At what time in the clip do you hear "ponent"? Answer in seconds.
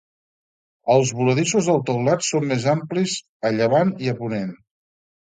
4.25-4.55